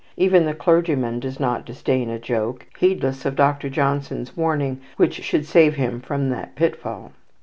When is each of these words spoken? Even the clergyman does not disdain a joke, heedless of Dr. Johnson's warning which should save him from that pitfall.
Even 0.17 0.45
the 0.45 0.55
clergyman 0.55 1.19
does 1.19 1.39
not 1.39 1.63
disdain 1.63 2.09
a 2.09 2.17
joke, 2.17 2.65
heedless 2.79 3.23
of 3.23 3.35
Dr. 3.35 3.69
Johnson's 3.69 4.35
warning 4.35 4.81
which 4.97 5.21
should 5.23 5.45
save 5.45 5.75
him 5.75 5.99
from 6.01 6.31
that 6.31 6.55
pitfall. 6.55 7.11